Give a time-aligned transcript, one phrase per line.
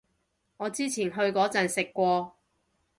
[0.57, 2.35] 我之前去嗰陣食過